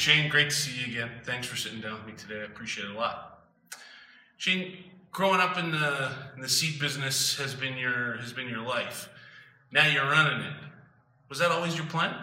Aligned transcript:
Shane, 0.00 0.30
great 0.30 0.48
to 0.48 0.56
see 0.56 0.80
you 0.80 0.86
again. 0.86 1.10
Thanks 1.24 1.46
for 1.46 1.56
sitting 1.56 1.82
down 1.82 1.92
with 1.92 2.06
me 2.06 2.14
today. 2.16 2.40
I 2.40 2.44
appreciate 2.44 2.86
it 2.86 2.92
a 2.92 2.98
lot. 2.98 3.42
Shane, 4.38 4.78
growing 5.12 5.40
up 5.42 5.58
in 5.58 5.72
the 5.72 6.10
in 6.34 6.40
the 6.40 6.48
seed 6.48 6.80
business 6.80 7.36
has 7.36 7.54
been 7.54 7.76
your 7.76 8.16
has 8.16 8.32
been 8.32 8.48
your 8.48 8.62
life. 8.62 9.10
Now 9.70 9.86
you're 9.86 10.06
running 10.06 10.40
it. 10.40 10.54
Was 11.28 11.38
that 11.40 11.50
always 11.50 11.76
your 11.76 11.84
plan? 11.84 12.14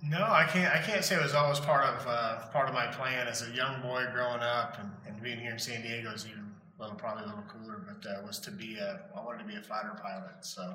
No, 0.00 0.22
I 0.22 0.44
can't. 0.44 0.72
I 0.72 0.80
can't 0.80 1.04
say 1.04 1.16
it 1.16 1.22
was 1.22 1.34
always 1.34 1.58
part 1.58 1.84
of 1.86 2.06
uh, 2.06 2.46
part 2.52 2.68
of 2.68 2.74
my 2.74 2.86
plan 2.86 3.26
as 3.26 3.42
a 3.42 3.50
young 3.50 3.82
boy 3.82 4.04
growing 4.12 4.42
up, 4.42 4.78
and, 4.78 4.92
and 5.08 5.20
being 5.20 5.40
here 5.40 5.50
in 5.50 5.58
San 5.58 5.82
Diego 5.82 6.12
is 6.12 6.24
even 6.28 6.51
little 6.82 6.96
probably 6.96 7.24
a 7.24 7.26
little 7.26 7.44
cooler. 7.48 7.82
But 7.86 8.08
uh, 8.08 8.26
was 8.26 8.38
to 8.40 8.50
be 8.50 8.76
a 8.78 9.00
I 9.16 9.24
wanted 9.24 9.38
to 9.40 9.44
be 9.44 9.56
a 9.56 9.62
fighter 9.62 9.96
pilot. 10.02 10.42
So 10.42 10.74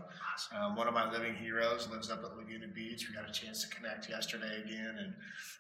um, 0.58 0.76
one 0.76 0.88
of 0.88 0.94
my 0.94 1.12
living 1.12 1.36
heroes 1.36 1.88
lives 1.92 2.10
up 2.10 2.24
at 2.24 2.38
Laguna 2.38 2.68
Beach. 2.68 3.08
We 3.08 3.16
got 3.16 3.30
a 3.30 3.32
chance 3.32 3.64
to 3.64 3.76
connect 3.76 4.10
yesterday 4.10 4.62
again, 4.64 4.96
and 5.00 5.14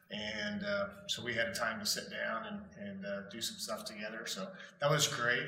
and 0.10 0.66
uh, 0.66 0.88
so 1.08 1.24
we 1.24 1.34
had 1.34 1.48
a 1.48 1.54
time 1.54 1.80
to 1.80 1.86
sit 1.86 2.10
down 2.10 2.46
and 2.48 2.88
and 2.88 3.06
uh, 3.06 3.30
do 3.32 3.42
some 3.42 3.58
stuff 3.58 3.86
together. 3.86 4.24
So 4.26 4.48
that 4.82 4.90
was 4.90 5.08
great. 5.08 5.48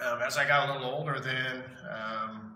Um, 0.00 0.20
as 0.22 0.36
I 0.36 0.46
got 0.46 0.68
a 0.68 0.72
little 0.72 0.90
older, 0.90 1.20
then. 1.20 1.62
Um, 1.90 2.46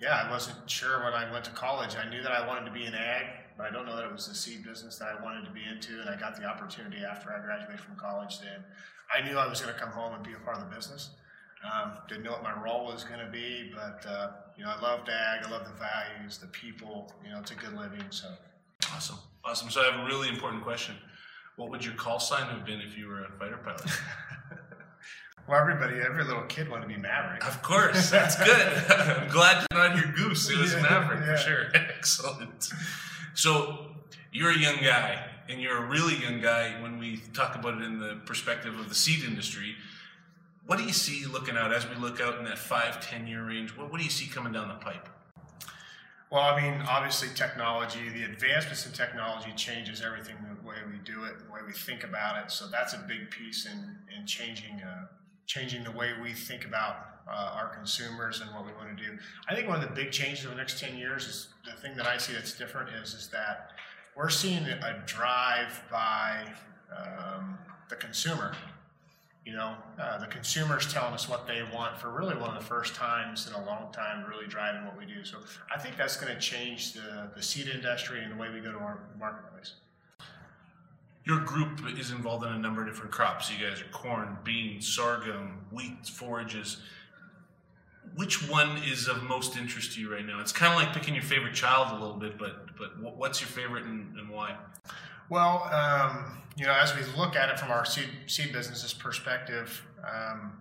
yeah, 0.00 0.24
I 0.26 0.30
wasn't 0.30 0.68
sure 0.68 1.04
when 1.04 1.14
I 1.14 1.30
went 1.30 1.44
to 1.44 1.52
college. 1.52 1.94
I 1.96 2.10
knew 2.10 2.20
that 2.20 2.32
I 2.32 2.46
wanted 2.46 2.66
to 2.66 2.72
be 2.72 2.84
an 2.84 2.94
ag 2.94 3.26
but 3.56 3.66
I 3.66 3.70
don't 3.70 3.86
know 3.86 3.96
that 3.96 4.04
it 4.04 4.12
was 4.12 4.26
the 4.26 4.34
seed 4.34 4.64
business 4.64 4.98
that 4.98 5.08
I 5.08 5.22
wanted 5.22 5.44
to 5.44 5.50
be 5.50 5.62
into. 5.64 6.00
And 6.00 6.10
I 6.10 6.18
got 6.18 6.36
the 6.36 6.44
opportunity 6.44 7.04
after 7.04 7.32
I 7.32 7.40
graduated 7.40 7.80
from 7.80 7.96
college. 7.96 8.40
Then 8.40 8.64
I 9.12 9.20
knew 9.26 9.36
I 9.36 9.46
was 9.46 9.60
going 9.60 9.72
to 9.72 9.80
come 9.80 9.90
home 9.90 10.14
and 10.14 10.22
be 10.22 10.32
a 10.32 10.44
part 10.44 10.56
of 10.56 10.68
the 10.68 10.74
business. 10.74 11.10
Um, 11.64 11.92
didn't 12.08 12.24
know 12.24 12.32
what 12.32 12.42
my 12.42 12.60
role 12.62 12.84
was 12.86 13.04
going 13.04 13.20
to 13.20 13.30
be, 13.30 13.72
but 13.74 14.04
uh, 14.06 14.32
you 14.56 14.64
know, 14.64 14.70
I 14.76 14.80
loved 14.80 15.08
ag. 15.08 15.44
I 15.44 15.50
love 15.50 15.64
the 15.64 15.72
values, 15.72 16.38
the 16.38 16.48
people. 16.48 17.12
You 17.24 17.32
know, 17.32 17.40
it's 17.40 17.52
a 17.52 17.54
good 17.54 17.74
living. 17.74 18.04
So 18.10 18.28
awesome, 18.92 19.16
awesome. 19.44 19.70
So 19.70 19.80
I 19.80 19.90
have 19.90 20.00
a 20.00 20.04
really 20.04 20.28
important 20.28 20.62
question. 20.62 20.94
What 21.56 21.70
would 21.70 21.84
your 21.84 21.94
call 21.94 22.20
sign 22.20 22.46
have 22.50 22.66
been 22.66 22.80
if 22.80 22.98
you 22.98 23.06
were 23.06 23.24
a 23.24 23.30
fighter 23.38 23.58
pilot? 23.58 23.90
Well, 25.46 25.60
everybody, 25.60 25.96
every 26.00 26.24
little 26.24 26.44
kid 26.44 26.70
wanted 26.70 26.88
to 26.88 26.88
be 26.88 26.96
Maverick. 26.96 27.46
Of 27.46 27.60
course, 27.60 28.08
that's 28.08 28.34
good. 28.36 28.66
I'm 28.88 29.28
glad 29.28 29.66
you're 29.70 29.88
not 29.88 29.96
your 29.96 30.10
goose. 30.14 30.48
It 30.48 30.56
was 30.56 30.72
yeah, 30.72 30.80
Maverick 30.80 31.20
yeah. 31.20 31.32
for 31.32 31.36
sure. 31.36 31.66
Excellent. 31.74 32.70
So 33.34 33.88
you're 34.32 34.52
a 34.52 34.58
young 34.58 34.76
guy, 34.76 35.22
and 35.48 35.60
you're 35.60 35.76
a 35.76 35.86
really 35.86 36.16
young 36.16 36.40
guy 36.40 36.80
when 36.82 36.98
we 36.98 37.20
talk 37.32 37.54
about 37.54 37.74
it 37.74 37.82
in 37.82 37.98
the 37.98 38.20
perspective 38.26 38.78
of 38.78 38.88
the 38.88 38.94
seed 38.94 39.24
industry. 39.24 39.74
What 40.66 40.78
do 40.78 40.84
you 40.84 40.92
see 40.92 41.26
looking 41.26 41.56
out 41.56 41.72
as 41.72 41.88
we 41.88 41.94
look 41.96 42.20
out 42.20 42.38
in 42.38 42.44
that 42.44 42.58
five, 42.58 43.00
ten 43.00 43.26
year 43.26 43.46
range? 43.46 43.76
What, 43.76 43.90
what 43.90 43.98
do 43.98 44.04
you 44.04 44.10
see 44.10 44.26
coming 44.26 44.52
down 44.52 44.68
the 44.68 44.74
pipe? 44.74 45.08
Well, 46.30 46.42
I 46.42 46.60
mean, 46.60 46.82
obviously, 46.88 47.28
technology, 47.34 48.08
the 48.08 48.24
advancements 48.24 48.86
in 48.86 48.92
technology 48.92 49.52
changes 49.54 50.02
everything 50.02 50.34
the 50.42 50.66
way 50.66 50.76
we 50.90 50.98
do 51.04 51.24
it, 51.24 51.38
the 51.46 51.52
way 51.52 51.60
we 51.64 51.72
think 51.72 52.02
about 52.02 52.42
it. 52.42 52.50
So 52.50 52.66
that's 52.66 52.92
a 52.94 53.04
big 53.06 53.30
piece 53.30 53.66
in, 53.66 53.96
in 54.18 54.26
changing, 54.26 54.80
uh, 54.80 55.06
changing 55.46 55.84
the 55.84 55.92
way 55.92 56.10
we 56.20 56.32
think 56.32 56.64
about 56.64 57.20
uh, 57.28 57.54
our 57.54 57.68
consumers 57.68 58.40
and 58.40 58.50
what 58.52 58.66
we 58.66 58.72
want 58.72 58.96
to 58.96 59.04
do. 59.04 59.16
I 59.48 59.54
think 59.54 59.68
one 59.68 59.80
of 59.80 59.88
the 59.88 59.94
big 59.94 60.10
changes 60.10 60.44
over 60.44 60.54
the 60.54 60.60
next 60.60 60.80
10 60.80 60.96
years 60.96 61.26
is 61.26 61.48
the 61.64 61.80
thing 61.80 61.96
that 61.96 62.06
I 62.06 62.16
see 62.16 62.32
that's 62.32 62.56
different 62.56 62.90
is, 63.00 63.14
is 63.14 63.28
that 63.28 63.70
we're 64.16 64.30
seeing 64.30 64.64
a 64.66 65.02
drive 65.06 65.82
by 65.90 66.44
um, 66.96 67.58
the 67.88 67.96
consumer. 67.96 68.54
You 69.44 69.52
know, 69.52 69.74
uh, 70.00 70.18
the 70.18 70.26
consumer's 70.26 70.90
telling 70.90 71.12
us 71.12 71.28
what 71.28 71.46
they 71.46 71.62
want 71.74 71.98
for 71.98 72.10
really 72.10 72.34
one 72.34 72.56
of 72.56 72.62
the 72.62 72.66
first 72.66 72.94
times 72.94 73.46
in 73.46 73.52
a 73.54 73.64
long 73.66 73.92
time, 73.92 74.24
really 74.26 74.46
driving 74.46 74.86
what 74.86 74.96
we 74.98 75.04
do. 75.04 75.22
So 75.24 75.38
I 75.74 75.78
think 75.78 75.96
that's 75.96 76.16
going 76.16 76.32
to 76.34 76.40
change 76.40 76.94
the, 76.94 77.28
the 77.36 77.42
seed 77.42 77.68
industry 77.68 78.22
and 78.22 78.32
the 78.32 78.36
way 78.36 78.48
we 78.50 78.60
go 78.60 78.72
to 78.72 78.78
our 78.78 79.00
marketplace. 79.18 79.74
Your 81.24 81.40
group 81.40 81.80
is 81.98 82.10
involved 82.10 82.44
in 82.46 82.52
a 82.52 82.58
number 82.58 82.82
of 82.82 82.88
different 82.88 83.10
crops. 83.10 83.50
You 83.50 83.66
guys 83.66 83.80
are 83.80 83.90
corn, 83.92 84.38
beans, 84.44 84.86
sorghum, 84.86 85.66
wheat, 85.70 86.06
forages 86.06 86.78
which 88.16 88.48
one 88.48 88.76
is 88.78 89.08
of 89.08 89.22
most 89.24 89.56
interest 89.56 89.94
to 89.94 90.00
you 90.00 90.12
right 90.12 90.24
now? 90.24 90.40
It's 90.40 90.52
kind 90.52 90.72
of 90.72 90.78
like 90.78 90.94
picking 90.94 91.14
your 91.14 91.24
favorite 91.24 91.54
child 91.54 91.90
a 91.90 92.00
little 92.00 92.16
bit, 92.16 92.38
but 92.38 92.76
but 92.76 92.98
what's 93.16 93.40
your 93.40 93.48
favorite 93.48 93.84
and, 93.84 94.16
and 94.16 94.28
why? 94.28 94.56
Well, 95.28 95.64
um, 95.72 96.42
you 96.56 96.66
know, 96.66 96.74
as 96.74 96.94
we 96.94 97.02
look 97.16 97.34
at 97.34 97.48
it 97.48 97.58
from 97.58 97.70
our 97.70 97.84
seed, 97.84 98.08
seed 98.26 98.52
business's 98.52 98.92
perspective, 98.92 99.82
um, 100.06 100.52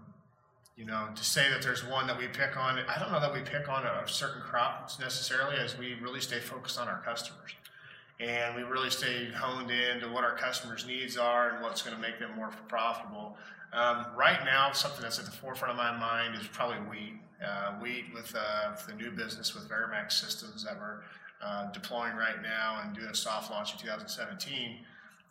you 0.76 0.86
know, 0.86 1.10
to 1.16 1.24
say 1.24 1.50
that 1.50 1.62
there's 1.62 1.86
one 1.86 2.08
that 2.08 2.18
we 2.18 2.28
pick 2.28 2.58
on, 2.58 2.80
I 2.88 2.98
don't 3.00 3.12
know 3.12 3.20
that 3.20 3.34
we 3.34 3.42
pick 3.42 3.70
on 3.70 3.86
a, 3.86 4.08
certain 4.08 4.42
crop 4.42 4.90
necessarily, 5.00 5.58
as 5.58 5.78
we 5.78 5.96
really 6.02 6.22
stay 6.22 6.40
focused 6.40 6.80
on 6.80 6.88
our 6.88 7.02
customers. 7.02 7.52
And 8.24 8.56
we 8.56 8.64
really 8.64 8.90
stay 8.90 9.30
honed 9.36 9.70
in 9.70 10.00
to 10.00 10.08
what 10.08 10.24
our 10.24 10.36
customers' 10.38 10.86
needs 10.88 11.18
are 11.18 11.50
and 11.50 11.62
what's 11.62 11.82
going 11.82 11.96
to 11.96 12.02
make 12.02 12.20
them 12.20 12.32
more 12.38 12.52
profitable. 12.70 13.36
Um, 13.74 14.06
right 14.16 14.40
now, 14.46 14.72
something 14.72 15.02
that's 15.02 15.20
at 15.20 15.26
the 15.26 15.32
forefront 15.32 15.72
of 15.72 15.78
my 15.78 15.92
mind 15.98 16.36
is 16.40 16.48
probably 16.48 16.78
wheat. 16.90 17.20
Uh, 17.46 17.74
wheat 17.82 18.06
with 18.14 18.34
uh, 18.38 18.74
the 18.88 18.94
new 18.94 19.12
business 19.12 19.54
with 19.54 19.68
Veramax 19.68 20.14
systems 20.14 20.64
that 20.64 20.78
we're 20.80 21.02
uh, 21.44 21.70
deploying 21.74 22.16
right 22.16 22.42
now 22.42 22.82
and 22.82 22.96
doing 22.96 23.08
a 23.10 23.16
soft 23.16 23.52
launch 23.52 23.74
in 23.74 23.80
2017. 23.80 24.78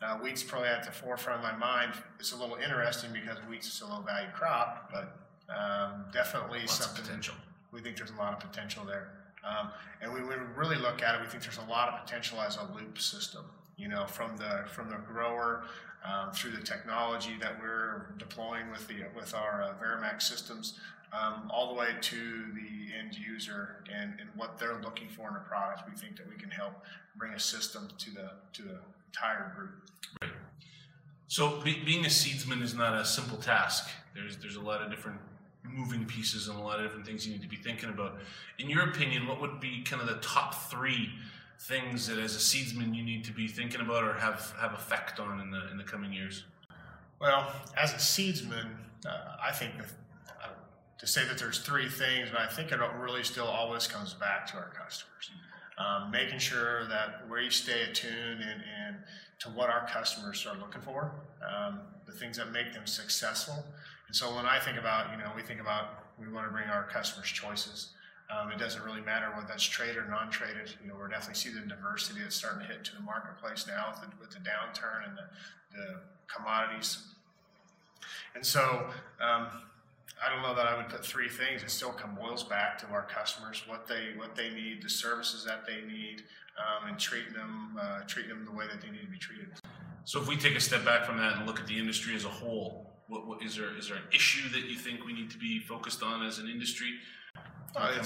Uh, 0.02 0.18
wheat's 0.18 0.42
probably 0.42 0.68
at 0.68 0.84
the 0.84 0.90
forefront 0.90 1.42
of 1.42 1.50
my 1.50 1.56
mind. 1.56 1.94
It's 2.18 2.32
a 2.32 2.36
little 2.36 2.56
interesting 2.56 3.10
because 3.12 3.38
wheat's 3.48 3.80
a 3.80 3.86
low 3.86 4.02
value 4.02 4.28
crop, 4.34 4.92
but 4.92 5.16
um, 5.48 6.04
definitely 6.12 6.58
Lots 6.60 6.84
something. 6.84 7.02
potential. 7.04 7.34
We 7.70 7.80
think 7.80 7.96
there's 7.96 8.10
a 8.10 8.16
lot 8.16 8.34
of 8.34 8.40
potential 8.40 8.84
there. 8.84 9.12
Um, 9.44 9.70
and 10.00 10.12
we 10.12 10.20
really 10.56 10.76
look 10.76 11.02
at 11.02 11.14
it, 11.14 11.20
we 11.20 11.26
think 11.26 11.42
there's 11.42 11.58
a 11.58 11.70
lot 11.70 11.88
of 11.88 12.04
potential 12.04 12.40
as 12.40 12.56
a 12.56 12.68
loop 12.74 12.98
system. 12.98 13.44
You 13.76 13.88
know, 13.88 14.06
from 14.06 14.36
the 14.36 14.64
from 14.68 14.90
the 14.90 14.98
grower 14.98 15.64
um, 16.04 16.30
through 16.32 16.52
the 16.52 16.62
technology 16.62 17.36
that 17.40 17.58
we're 17.60 18.14
deploying 18.18 18.70
with 18.70 18.86
the 18.86 19.04
with 19.16 19.34
our 19.34 19.62
uh, 19.62 19.72
Veramax 19.82 20.22
systems, 20.22 20.78
um, 21.12 21.50
all 21.50 21.68
the 21.68 21.74
way 21.74 21.88
to 22.00 22.16
the 22.54 22.94
end 22.98 23.16
user 23.16 23.82
and, 23.92 24.14
and 24.20 24.28
what 24.36 24.58
they're 24.58 24.80
looking 24.82 25.08
for 25.08 25.28
in 25.28 25.36
a 25.36 25.40
product. 25.40 25.82
We 25.88 25.96
think 25.96 26.16
that 26.16 26.28
we 26.28 26.36
can 26.36 26.50
help 26.50 26.74
bring 27.16 27.32
a 27.32 27.40
system 27.40 27.88
to 27.98 28.10
the 28.10 28.30
to 28.52 28.62
the 28.62 28.78
entire 29.06 29.52
group. 29.56 29.70
Right. 30.20 30.30
So 31.28 31.60
be, 31.62 31.82
being 31.84 32.04
a 32.04 32.08
seedsman 32.08 32.62
is 32.62 32.74
not 32.74 32.94
a 32.94 33.04
simple 33.04 33.38
task. 33.38 33.88
There's 34.14 34.36
there's 34.36 34.56
a 34.56 34.60
lot 34.60 34.82
of 34.82 34.90
different 34.90 35.18
moving 35.64 36.04
pieces 36.04 36.48
and 36.48 36.58
a 36.58 36.62
lot 36.62 36.78
of 36.78 36.84
different 36.84 37.06
things 37.06 37.26
you 37.26 37.32
need 37.32 37.42
to 37.42 37.48
be 37.48 37.56
thinking 37.56 37.88
about. 37.88 38.18
In 38.58 38.68
your 38.68 38.88
opinion, 38.88 39.26
what 39.26 39.40
would 39.40 39.60
be 39.60 39.82
kind 39.82 40.02
of 40.02 40.08
the 40.08 40.16
top 40.16 40.54
three 40.70 41.10
things 41.60 42.08
that 42.08 42.18
as 42.18 42.34
a 42.34 42.38
seedsman 42.38 42.94
you 42.94 43.04
need 43.04 43.24
to 43.24 43.32
be 43.32 43.46
thinking 43.46 43.80
about 43.80 44.02
or 44.02 44.14
have 44.14 44.52
have 44.60 44.72
effect 44.72 45.20
on 45.20 45.40
in 45.40 45.50
the 45.50 45.70
in 45.70 45.76
the 45.76 45.84
coming 45.84 46.12
years? 46.12 46.44
Well, 47.20 47.52
as 47.76 47.92
a 47.92 47.98
seedsman, 47.98 48.66
uh, 49.06 49.36
I 49.42 49.52
think 49.52 49.78
the 49.78 49.84
to 51.02 51.06
say 51.08 51.24
that 51.24 51.36
there's 51.36 51.58
three 51.58 51.88
things, 51.88 52.30
but 52.30 52.40
I 52.40 52.46
think 52.46 52.70
it 52.70 52.78
really 53.00 53.24
still 53.24 53.46
always 53.46 53.88
comes 53.88 54.14
back 54.14 54.46
to 54.48 54.56
our 54.56 54.70
customers. 54.70 55.30
Um, 55.76 56.12
making 56.12 56.38
sure 56.38 56.86
that 56.86 57.24
we 57.28 57.50
stay 57.50 57.82
attuned 57.82 58.40
and, 58.40 58.62
and, 58.86 58.96
to 59.40 59.48
what 59.48 59.68
our 59.68 59.84
customers 59.88 60.46
are 60.46 60.56
looking 60.58 60.82
for, 60.82 61.10
um, 61.42 61.80
the 62.06 62.12
things 62.12 62.36
that 62.36 62.52
make 62.52 62.72
them 62.72 62.86
successful. 62.86 63.64
And 64.12 64.16
so 64.18 64.36
when 64.36 64.44
I 64.44 64.58
think 64.58 64.76
about, 64.76 65.10
you 65.10 65.16
know, 65.16 65.32
we 65.34 65.40
think 65.40 65.58
about 65.58 66.04
we 66.20 66.30
want 66.30 66.46
to 66.46 66.52
bring 66.52 66.68
our 66.68 66.84
customers 66.84 67.28
choices. 67.28 67.94
Um, 68.28 68.52
it 68.52 68.58
doesn't 68.58 68.84
really 68.84 69.00
matter 69.00 69.32
whether 69.34 69.46
that's 69.48 69.62
trade 69.62 69.96
or 69.96 70.06
non-traded. 70.06 70.70
You 70.82 70.90
know, 70.90 70.96
we're 70.98 71.08
definitely 71.08 71.36
seeing 71.36 71.54
the 71.54 71.62
diversity 71.62 72.20
that's 72.20 72.36
starting 72.36 72.60
to 72.60 72.66
hit 72.66 72.84
to 72.84 72.94
the 72.94 73.00
marketplace 73.00 73.66
now 73.66 73.88
with 73.88 74.10
the, 74.10 74.16
with 74.20 74.28
the 74.28 74.40
downturn 74.40 75.08
and 75.08 75.16
the, 75.16 75.24
the 75.78 76.00
commodities. 76.28 77.04
And 78.34 78.44
so, 78.44 78.90
um, 79.18 79.46
I 80.22 80.28
don't 80.30 80.42
know 80.42 80.54
that 80.56 80.66
I 80.66 80.76
would 80.76 80.90
put 80.90 81.06
three 81.06 81.30
things. 81.30 81.62
It 81.62 81.70
still 81.70 81.92
come 81.92 82.14
boils 82.14 82.44
back 82.44 82.76
to 82.80 82.86
our 82.88 83.06
customers, 83.06 83.62
what 83.66 83.88
they 83.88 84.10
what 84.18 84.36
they 84.36 84.50
need, 84.50 84.82
the 84.82 84.90
services 84.90 85.42
that 85.46 85.64
they 85.66 85.90
need, 85.90 86.22
um, 86.60 86.90
and 86.90 86.98
treating 86.98 87.32
them 87.32 87.78
uh, 87.80 88.00
treating 88.06 88.28
them 88.28 88.44
the 88.44 88.52
way 88.52 88.66
that 88.70 88.82
they 88.82 88.90
need 88.90 89.00
to 89.00 89.10
be 89.10 89.16
treated. 89.16 89.48
So 90.04 90.20
if 90.20 90.28
we 90.28 90.36
take 90.36 90.54
a 90.54 90.60
step 90.60 90.84
back 90.84 91.06
from 91.06 91.16
that 91.16 91.38
and 91.38 91.46
look 91.46 91.58
at 91.58 91.66
the 91.66 91.78
industry 91.78 92.14
as 92.14 92.26
a 92.26 92.28
whole, 92.28 92.91
what, 93.12 93.26
what 93.26 93.42
is 93.42 93.56
there 93.56 93.76
is 93.76 93.88
there 93.88 93.98
an 93.98 94.08
issue 94.12 94.48
that 94.50 94.68
you 94.68 94.76
think 94.76 95.04
we 95.04 95.12
need 95.12 95.30
to 95.30 95.38
be 95.38 95.60
focused 95.60 96.02
on 96.02 96.24
as 96.24 96.38
an 96.38 96.48
industry? 96.48 96.90
Uh, 97.76 98.02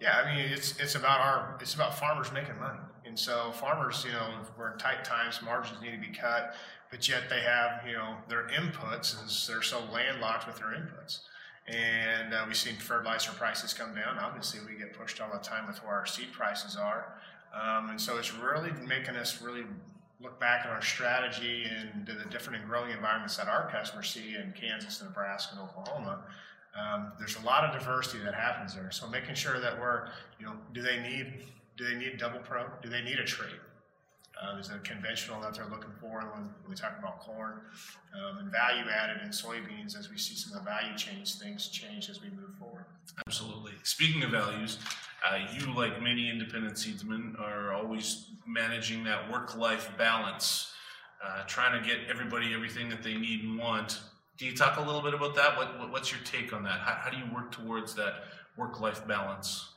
yeah, 0.00 0.22
I 0.24 0.34
mean 0.34 0.52
it's 0.52 0.78
it's 0.78 0.94
about 0.94 1.20
our 1.20 1.58
it's 1.60 1.74
about 1.74 1.98
farmers 1.98 2.32
making 2.32 2.58
money, 2.58 2.78
and 3.04 3.18
so 3.18 3.50
farmers, 3.52 4.04
you 4.06 4.12
know, 4.12 4.28
we're 4.56 4.72
in 4.72 4.78
tight 4.78 5.04
times, 5.04 5.40
margins 5.42 5.80
need 5.82 5.92
to 5.92 5.98
be 5.98 6.16
cut, 6.16 6.54
but 6.90 7.08
yet 7.08 7.28
they 7.28 7.40
have 7.40 7.86
you 7.86 7.94
know 7.94 8.16
their 8.28 8.46
inputs, 8.48 9.20
and 9.20 9.28
they're 9.48 9.62
so 9.62 9.82
landlocked 9.92 10.46
with 10.46 10.58
their 10.58 10.68
inputs 10.68 11.20
and 11.68 12.32
uh, 12.32 12.44
we've 12.46 12.56
seen 12.56 12.76
fertilizer 12.76 13.32
prices 13.32 13.74
come 13.74 13.92
down. 13.92 14.18
Obviously, 14.20 14.60
we 14.64 14.78
get 14.78 14.92
pushed 14.92 15.20
all 15.20 15.32
the 15.32 15.40
time 15.40 15.66
with 15.66 15.82
where 15.82 15.94
our 15.94 16.06
seed 16.06 16.32
prices 16.32 16.76
are, 16.76 17.18
um, 17.52 17.90
and 17.90 18.00
so 18.00 18.18
it's 18.18 18.32
really 18.32 18.70
making 18.86 19.16
us 19.16 19.42
really 19.42 19.64
look 20.20 20.40
back 20.40 20.64
at 20.64 20.70
our 20.70 20.82
strategy 20.82 21.64
and 21.64 22.06
the 22.06 22.28
different 22.30 22.60
and 22.60 22.68
growing 22.68 22.90
environments 22.90 23.36
that 23.36 23.48
our 23.48 23.70
customers 23.70 24.08
see 24.08 24.34
in 24.34 24.52
Kansas, 24.58 25.02
Nebraska, 25.02 25.56
and 25.58 25.68
Oklahoma. 25.68 26.22
Um, 26.78 27.12
there's 27.18 27.36
a 27.36 27.44
lot 27.44 27.64
of 27.64 27.78
diversity 27.78 28.22
that 28.24 28.34
happens 28.34 28.74
there. 28.74 28.90
So 28.90 29.08
making 29.08 29.34
sure 29.34 29.60
that 29.60 29.78
we're, 29.78 30.08
you 30.38 30.46
know, 30.46 30.54
do 30.72 30.82
they 30.82 31.00
need 31.00 31.44
do 31.76 31.84
they 31.84 31.94
need 31.94 32.16
double 32.18 32.40
pro? 32.40 32.64
Do 32.82 32.88
they 32.88 33.02
need 33.02 33.18
a 33.18 33.24
trade? 33.24 33.60
Uh, 34.40 34.54
there's 34.54 34.70
a 34.70 34.78
conventional 34.80 35.40
that 35.40 35.54
they're 35.54 35.68
looking 35.68 35.92
for 36.00 36.20
when 36.34 36.50
we 36.68 36.74
talk 36.74 36.98
about 36.98 37.20
corn, 37.20 37.60
um, 38.14 38.38
and 38.38 38.52
value 38.52 38.84
added 38.90 39.22
in 39.22 39.30
soybeans 39.30 39.98
as 39.98 40.10
we 40.10 40.18
see 40.18 40.34
some 40.34 40.56
of 40.56 40.64
the 40.64 40.70
value 40.70 40.94
change 40.96 41.36
things 41.36 41.68
change 41.68 42.10
as 42.10 42.20
we 42.20 42.28
move. 42.30 42.50
Absolutely. 43.26 43.72
Speaking 43.82 44.22
of 44.22 44.30
values, 44.30 44.78
uh, 45.28 45.38
you, 45.52 45.74
like 45.74 46.02
many 46.02 46.30
independent 46.30 46.74
seedsmen, 46.76 47.36
are 47.38 47.72
always 47.72 48.26
managing 48.46 49.04
that 49.04 49.30
work-life 49.30 49.90
balance, 49.98 50.72
uh, 51.24 51.42
trying 51.46 51.80
to 51.80 51.88
get 51.88 51.98
everybody 52.08 52.52
everything 52.54 52.88
that 52.88 53.02
they 53.02 53.14
need 53.14 53.42
and 53.42 53.58
want. 53.58 54.00
Can 54.38 54.48
you 54.48 54.56
talk 54.56 54.76
a 54.76 54.80
little 54.80 55.00
bit 55.00 55.14
about 55.14 55.34
that? 55.36 55.56
What, 55.56 55.78
what 55.78 55.90
what's 55.90 56.12
your 56.12 56.20
take 56.24 56.52
on 56.52 56.62
that? 56.64 56.80
How, 56.80 56.94
how 57.04 57.10
do 57.10 57.16
you 57.16 57.24
work 57.34 57.52
towards 57.52 57.94
that 57.94 58.24
work-life 58.56 59.06
balance? 59.08 59.70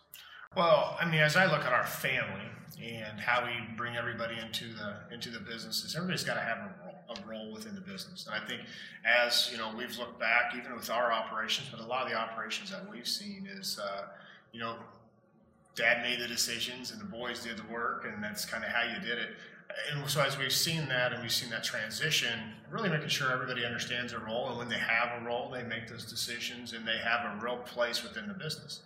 Well, 0.55 0.97
I 0.99 1.05
mean, 1.05 1.21
as 1.21 1.35
I 1.37 1.45
look 1.45 1.63
at 1.65 1.71
our 1.71 1.85
family 1.85 2.49
and 2.83 3.19
how 3.19 3.45
we 3.45 3.51
bring 3.75 3.95
everybody 3.95 4.35
into 4.39 4.65
the 4.73 5.13
into 5.13 5.29
the 5.29 5.39
businesses, 5.39 5.95
everybody's 5.95 6.23
got 6.23 6.35
to 6.35 6.41
have 6.41 6.57
a 6.57 6.73
role, 6.83 6.88
a 7.09 7.29
role 7.29 7.51
within 7.51 7.75
the 7.75 7.81
business. 7.81 8.27
And 8.27 8.35
I 8.35 8.45
think, 8.45 8.61
as 9.05 9.49
you 9.51 9.57
know, 9.57 9.71
we've 9.75 9.97
looked 9.97 10.19
back, 10.19 10.53
even 10.57 10.75
with 10.75 10.89
our 10.89 11.11
operations, 11.11 11.69
but 11.71 11.79
a 11.79 11.85
lot 11.85 12.03
of 12.03 12.09
the 12.09 12.17
operations 12.17 12.71
that 12.71 12.89
we've 12.89 13.07
seen 13.07 13.47
is, 13.51 13.79
uh, 13.79 14.07
you 14.51 14.59
know, 14.59 14.75
dad 15.75 16.01
made 16.01 16.19
the 16.19 16.27
decisions 16.27 16.91
and 16.91 16.99
the 16.99 17.05
boys 17.05 17.43
did 17.43 17.57
the 17.57 17.73
work, 17.73 18.05
and 18.05 18.23
that's 18.23 18.45
kind 18.45 18.63
of 18.63 18.69
how 18.69 18.83
you 18.83 18.99
did 18.99 19.17
it. 19.17 19.29
And 19.91 20.09
so, 20.09 20.21
as 20.21 20.37
we've 20.37 20.51
seen 20.51 20.87
that 20.89 21.13
and 21.13 21.21
we've 21.21 21.31
seen 21.31 21.49
that 21.51 21.63
transition, 21.63 22.53
really 22.71 22.89
making 22.89 23.09
sure 23.09 23.31
everybody 23.31 23.65
understands 23.65 24.11
their 24.11 24.21
role, 24.21 24.49
and 24.49 24.57
when 24.57 24.67
they 24.67 24.79
have 24.79 25.21
a 25.21 25.25
role, 25.25 25.49
they 25.49 25.63
make 25.63 25.87
those 25.87 26.05
decisions 26.05 26.73
and 26.73 26.87
they 26.87 26.97
have 26.97 27.25
a 27.25 27.43
real 27.43 27.57
place 27.57 28.03
within 28.03 28.27
the 28.27 28.33
business. 28.33 28.81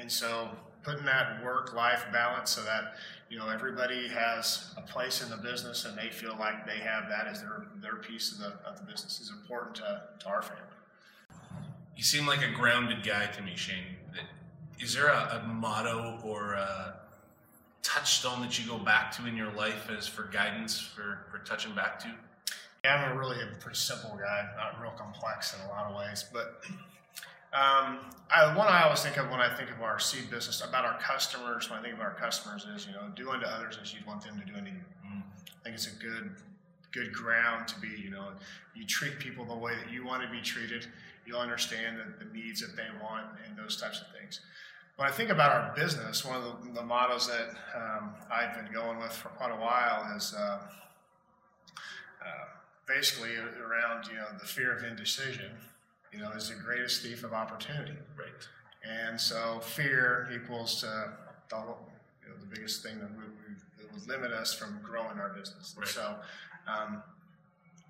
And 0.00 0.10
so, 0.10 0.48
putting 0.82 1.04
that 1.04 1.44
work-life 1.44 2.06
balance 2.10 2.50
so 2.50 2.62
that 2.64 2.94
you 3.28 3.38
know 3.38 3.48
everybody 3.48 4.08
has 4.08 4.72
a 4.76 4.80
place 4.80 5.22
in 5.22 5.28
the 5.28 5.36
business 5.36 5.84
and 5.84 5.96
they 5.96 6.08
feel 6.08 6.34
like 6.38 6.66
they 6.66 6.78
have 6.78 7.08
that 7.10 7.26
as 7.26 7.42
their 7.42 7.66
their 7.82 7.96
piece 7.96 8.32
of 8.32 8.38
the 8.38 8.52
of 8.68 8.78
the 8.78 8.84
business 8.84 9.20
is 9.20 9.30
important 9.30 9.76
to, 9.76 10.02
to 10.18 10.28
our 10.28 10.42
family. 10.42 10.62
You 11.96 12.02
seem 12.02 12.26
like 12.26 12.42
a 12.42 12.50
grounded 12.50 13.04
guy 13.04 13.26
to 13.26 13.42
me, 13.42 13.54
Shane. 13.56 13.84
Is 14.80 14.94
there 14.94 15.08
a, 15.08 15.42
a 15.44 15.46
motto 15.46 16.18
or 16.24 16.54
a 16.54 16.94
touchstone 17.82 18.40
that 18.40 18.58
you 18.58 18.66
go 18.66 18.78
back 18.78 19.12
to 19.12 19.26
in 19.26 19.36
your 19.36 19.52
life 19.52 19.90
as 19.90 20.06
for 20.06 20.22
guidance 20.22 20.80
for, 20.80 21.26
for 21.30 21.38
touching 21.44 21.74
back 21.74 21.98
to? 22.00 22.08
Yeah, 22.84 22.94
I'm 22.94 23.12
a 23.12 23.18
really 23.18 23.36
a 23.42 23.46
pretty 23.60 23.76
simple 23.76 24.18
guy, 24.18 24.48
not 24.56 24.80
real 24.80 24.92
complex 24.92 25.54
in 25.54 25.60
a 25.66 25.68
lot 25.68 25.90
of 25.90 25.96
ways. 25.96 26.24
But 26.32 26.64
um, 27.52 27.98
I, 28.32 28.54
one 28.56 28.68
I 28.68 28.84
always 28.84 29.02
think 29.02 29.16
of 29.16 29.28
when 29.28 29.40
I 29.40 29.52
think 29.52 29.70
of 29.70 29.82
our 29.82 29.98
seed 29.98 30.30
business 30.30 30.62
about 30.62 30.84
our 30.84 30.98
customers. 31.00 31.68
When 31.68 31.80
I 31.80 31.82
think 31.82 31.94
of 31.94 32.00
our 32.00 32.14
customers, 32.14 32.64
is 32.64 32.86
you 32.86 32.92
know, 32.92 33.08
do 33.16 33.30
unto 33.30 33.46
others 33.46 33.78
as 33.82 33.92
you'd 33.92 34.06
want 34.06 34.22
them 34.22 34.38
to 34.38 34.46
do 34.46 34.56
unto 34.56 34.70
you. 34.70 34.76
Mm. 35.04 35.22
I 35.22 35.64
think 35.64 35.74
it's 35.74 35.88
a 35.88 35.96
good, 35.96 36.30
good 36.92 37.12
ground 37.12 37.66
to 37.68 37.80
be. 37.80 37.88
You 37.88 38.10
know, 38.10 38.28
you 38.76 38.86
treat 38.86 39.18
people 39.18 39.44
the 39.44 39.56
way 39.56 39.72
that 39.74 39.92
you 39.92 40.06
want 40.06 40.22
to 40.22 40.28
be 40.28 40.40
treated. 40.40 40.86
You'll 41.26 41.40
understand 41.40 41.98
the, 41.98 42.24
the 42.24 42.32
needs 42.32 42.60
that 42.60 42.76
they 42.76 42.86
want 43.02 43.26
and 43.46 43.58
those 43.58 43.80
types 43.80 44.00
of 44.00 44.06
things. 44.16 44.40
When 44.94 45.08
I 45.08 45.12
think 45.12 45.30
about 45.30 45.50
our 45.50 45.74
business, 45.74 46.24
one 46.24 46.36
of 46.36 46.44
the, 46.44 46.72
the 46.72 46.82
mottos 46.82 47.26
that 47.26 47.48
um, 47.74 48.10
I've 48.30 48.54
been 48.54 48.72
going 48.72 48.98
with 49.00 49.12
for 49.12 49.30
quite 49.30 49.50
a 49.50 49.56
while 49.56 50.14
is 50.16 50.34
uh, 50.38 50.60
uh, 52.22 52.44
basically 52.86 53.34
around 53.36 54.06
you 54.06 54.14
know 54.14 54.26
the 54.38 54.46
fear 54.46 54.76
of 54.76 54.84
indecision 54.84 55.50
you 56.12 56.20
know, 56.20 56.30
is 56.32 56.48
the 56.48 56.54
greatest 56.56 57.02
thief 57.02 57.24
of 57.24 57.32
opportunity. 57.32 57.92
Right. 58.18 58.28
And 58.82 59.20
so 59.20 59.60
fear 59.60 60.28
equals 60.34 60.80
to 60.80 60.86
the, 61.50 61.56
you 61.56 62.28
know, 62.28 62.36
the 62.40 62.46
biggest 62.54 62.82
thing 62.82 62.98
that, 62.98 63.10
we, 63.12 63.24
we, 63.24 63.54
that 63.78 63.92
would 63.92 64.08
limit 64.08 64.32
us 64.32 64.54
from 64.54 64.80
growing 64.82 65.18
our 65.18 65.30
business. 65.30 65.74
Right. 65.78 65.88
So, 65.88 66.16
um, 66.66 67.02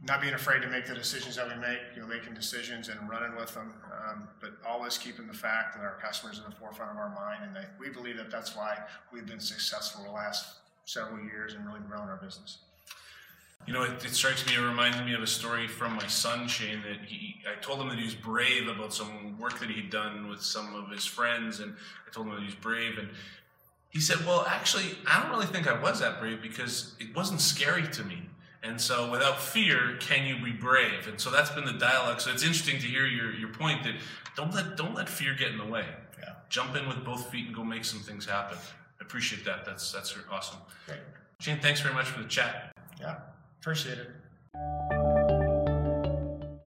not 0.03 0.23
being 0.23 0.33
afraid 0.33 0.63
to 0.63 0.69
make 0.69 0.87
the 0.87 0.95
decisions 0.95 1.37
that 1.37 1.47
we 1.47 1.55
make, 1.57 1.79
you 1.95 2.01
know, 2.01 2.09
making 2.09 2.33
decisions 2.33 2.89
and 2.89 2.99
running 3.09 3.37
with 3.37 3.53
them, 3.53 3.75
um, 4.09 4.29
but 4.41 4.53
always 4.67 4.97
keeping 4.97 5.27
the 5.27 5.35
fact 5.35 5.77
that 5.77 5.83
our 5.83 5.99
customers 6.01 6.39
in 6.39 6.45
the 6.45 6.57
forefront 6.57 6.91
of 6.91 6.97
our 6.97 7.11
mind, 7.11 7.45
and 7.45 7.55
they, 7.55 7.69
we 7.79 7.91
believe 7.91 8.17
that 8.17 8.31
that's 8.31 8.57
why 8.57 8.79
we've 9.13 9.27
been 9.27 9.41
successful 9.41 10.03
the 10.05 10.11
last 10.11 10.61
several 10.87 11.23
years 11.23 11.53
and 11.53 11.67
really 11.67 11.81
grown 11.81 12.09
our 12.09 12.17
business. 12.17 12.59
You 13.67 13.75
know, 13.75 13.83
it, 13.83 14.05
it, 14.05 14.11
strikes 14.11 14.45
me, 14.47 14.55
it 14.55 14.61
reminds 14.61 14.99
me 15.03 15.15
of 15.15 15.23
a 15.23 15.27
story 15.27 15.69
from 15.69 15.95
my 15.95 16.07
son, 16.07 16.49
Shane, 16.49 16.83
that 16.83 17.07
he, 17.07 17.37
I 17.47 17.61
told 17.61 17.81
him 17.81 17.89
that 17.89 17.99
he 17.99 18.05
was 18.05 18.15
brave 18.15 18.69
about 18.69 18.93
some 18.93 19.39
work 19.39 19.61
that 19.61 19.71
he'd 19.71 19.91
done 19.91 20.29
with 20.29 20.43
some 20.43 20.75
of 20.75 20.91
his 20.91 21.05
friends, 21.05 21.61
and 21.61 21.75
I 22.07 22.11
told 22.11 22.27
him 22.27 22.35
that 22.35 22.41
he 22.41 22.47
was 22.47 22.55
brave, 22.55 22.99
and 22.99 23.11
he 23.91 24.01
said, 24.01 24.25
well, 24.25 24.47
actually, 24.49 24.97
I 25.07 25.21
don't 25.21 25.31
really 25.31 25.47
think 25.47 25.69
I 25.69 25.81
was 25.81 26.01
that 26.01 26.21
brave 26.21 26.41
because 26.41 26.95
it 27.01 27.15
wasn't 27.15 27.41
scary 27.41 27.87
to 27.89 28.05
me. 28.05 28.23
And 28.63 28.81
so 28.81 29.11
without 29.11 29.41
fear, 29.41 29.97
can 30.01 30.27
you 30.27 30.43
be 30.43 30.53
brave? 30.53 31.09
And 31.09 31.21
so 31.21 31.31
that's 31.31 31.51
been 31.51 31.65
the 31.65 31.73
dialogue. 31.73 32.21
So 32.21 32.31
it's 32.31 32.43
interesting 32.43 32.79
to 32.81 32.87
hear 32.87 33.07
your, 33.07 33.33
your 33.35 33.49
point 33.49 33.83
that 33.85 33.95
don't 34.37 34.55
let, 34.55 34.77
don't 34.77 34.95
let 34.95 35.09
fear 35.09 35.35
get 35.35 35.51
in 35.51 35.59
the 35.59 35.65
way. 35.65 35.87
Yeah. 36.19 36.35
Jump 36.51 36.77
in 36.77 36.87
with 36.87 37.05
both 37.05 37.31
feet 37.31 37.47
and 37.47 37.55
go 37.55 37.65
make 37.65 37.85
some 37.85 38.01
things 38.01 38.27
happen. 38.27 38.59
I 38.59 39.03
appreciate 39.03 39.45
that. 39.45 39.65
That's, 39.65 39.91
that's 39.91 40.15
awesome. 40.31 40.59
Great. 40.87 41.01
Shane, 41.41 41.59
thanks 41.59 41.81
very 41.81 41.95
much 41.95 42.07
for 42.07 42.23
the 42.23 42.29
chat. 42.29 42.73
Yeah. 43.01 43.17
Appreciate 43.61 43.99
it. 43.99 45.00